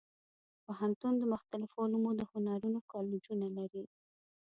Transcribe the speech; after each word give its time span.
پوهنتون 0.65 1.13
د 1.17 1.23
مختلفو 1.33 1.77
علومو 1.85 2.09
او 2.21 2.25
هنرونو 2.33 2.79
کالجونه 2.91 3.47
لري. 3.57 3.83